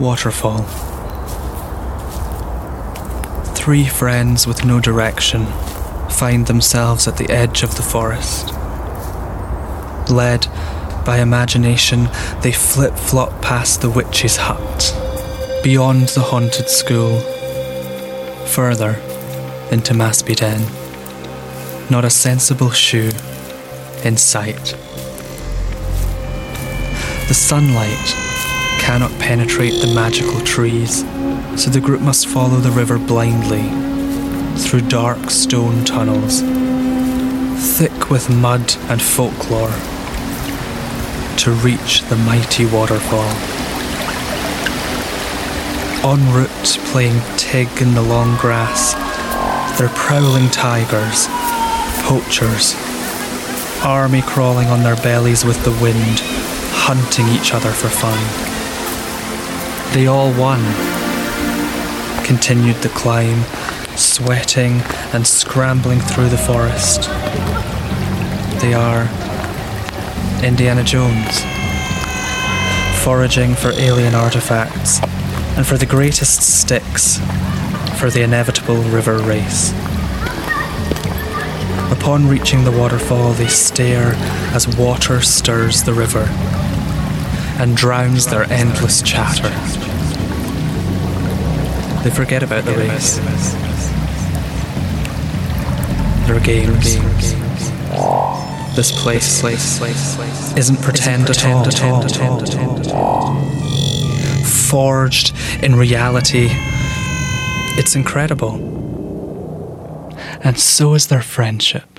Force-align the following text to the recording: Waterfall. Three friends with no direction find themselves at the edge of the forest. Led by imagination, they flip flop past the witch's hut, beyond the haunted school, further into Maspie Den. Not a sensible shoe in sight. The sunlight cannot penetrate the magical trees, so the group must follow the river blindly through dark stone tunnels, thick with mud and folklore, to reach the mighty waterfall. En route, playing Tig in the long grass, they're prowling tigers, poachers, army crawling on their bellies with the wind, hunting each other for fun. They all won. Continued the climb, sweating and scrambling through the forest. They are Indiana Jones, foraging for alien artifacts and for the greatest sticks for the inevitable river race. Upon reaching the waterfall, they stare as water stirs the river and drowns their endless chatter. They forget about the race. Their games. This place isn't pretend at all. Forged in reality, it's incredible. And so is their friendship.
Waterfall. 0.00 0.64
Three 3.54 3.86
friends 3.86 4.44
with 4.44 4.64
no 4.64 4.80
direction 4.80 5.46
find 6.10 6.48
themselves 6.48 7.06
at 7.06 7.16
the 7.16 7.30
edge 7.30 7.62
of 7.62 7.76
the 7.76 7.82
forest. 7.84 8.48
Led 10.10 10.48
by 11.06 11.20
imagination, 11.20 12.08
they 12.40 12.50
flip 12.50 12.96
flop 12.96 13.40
past 13.40 13.82
the 13.82 13.88
witch's 13.88 14.36
hut, 14.36 14.92
beyond 15.62 16.08
the 16.08 16.22
haunted 16.22 16.68
school, 16.68 17.20
further 18.48 18.94
into 19.70 19.94
Maspie 19.94 20.34
Den. 20.34 20.62
Not 21.88 22.04
a 22.04 22.10
sensible 22.10 22.70
shoe 22.70 23.12
in 24.02 24.16
sight. 24.16 24.74
The 27.28 27.34
sunlight 27.34 28.23
cannot 28.84 29.18
penetrate 29.18 29.80
the 29.80 29.94
magical 29.94 30.38
trees, 30.42 30.98
so 31.56 31.70
the 31.70 31.80
group 31.80 32.02
must 32.02 32.26
follow 32.26 32.58
the 32.58 32.70
river 32.70 32.98
blindly 32.98 33.62
through 34.58 34.82
dark 34.82 35.30
stone 35.30 35.82
tunnels, 35.86 36.42
thick 37.78 38.10
with 38.10 38.28
mud 38.28 38.76
and 38.90 39.00
folklore, 39.00 39.72
to 41.38 41.50
reach 41.64 42.02
the 42.10 42.16
mighty 42.26 42.66
waterfall. 42.66 43.32
En 46.04 46.34
route, 46.34 46.78
playing 46.92 47.18
Tig 47.38 47.68
in 47.80 47.94
the 47.94 48.02
long 48.02 48.36
grass, 48.36 48.92
they're 49.78 49.88
prowling 49.96 50.50
tigers, 50.50 51.26
poachers, 52.04 52.74
army 53.82 54.20
crawling 54.20 54.68
on 54.68 54.82
their 54.82 54.96
bellies 54.96 55.42
with 55.42 55.64
the 55.64 55.72
wind, 55.82 56.20
hunting 56.84 57.26
each 57.28 57.54
other 57.54 57.70
for 57.70 57.88
fun. 57.88 58.54
They 59.94 60.08
all 60.08 60.32
won. 60.32 60.58
Continued 62.24 62.74
the 62.82 62.88
climb, 62.88 63.44
sweating 63.96 64.80
and 65.12 65.24
scrambling 65.24 66.00
through 66.00 66.30
the 66.30 66.36
forest. 66.36 67.02
They 68.60 68.74
are 68.74 69.02
Indiana 70.42 70.82
Jones, 70.82 71.40
foraging 73.04 73.54
for 73.54 73.70
alien 73.78 74.16
artifacts 74.16 75.00
and 75.56 75.64
for 75.64 75.78
the 75.78 75.86
greatest 75.86 76.42
sticks 76.42 77.18
for 77.96 78.10
the 78.10 78.22
inevitable 78.22 78.82
river 78.82 79.18
race. 79.18 79.70
Upon 81.92 82.26
reaching 82.26 82.64
the 82.64 82.72
waterfall, 82.76 83.32
they 83.34 83.46
stare 83.46 84.14
as 84.52 84.66
water 84.76 85.20
stirs 85.20 85.84
the 85.84 85.94
river 85.94 86.28
and 87.58 87.76
drowns 87.76 88.26
their 88.26 88.44
endless 88.50 89.02
chatter. 89.02 89.50
They 92.02 92.10
forget 92.10 92.42
about 92.42 92.64
the 92.64 92.72
race. 92.72 93.18
Their 96.26 96.40
games. 96.40 96.96
This 98.76 98.90
place 99.00 99.44
isn't 100.56 100.82
pretend 100.82 101.30
at 101.30 101.44
all. 101.44 102.02
Forged 104.44 105.32
in 105.62 105.76
reality, 105.76 106.48
it's 107.78 107.94
incredible. 107.94 108.58
And 110.42 110.58
so 110.58 110.94
is 110.94 111.06
their 111.06 111.22
friendship. 111.22 111.93